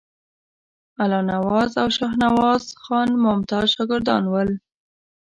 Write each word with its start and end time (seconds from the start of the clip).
الله 1.01 1.21
نواز 1.31 1.71
او 1.81 1.87
شاهنواز 1.97 2.63
خان 2.83 3.09
ممتاز 3.25 3.67
شاګردان 3.75 4.23
ول. 4.31 4.49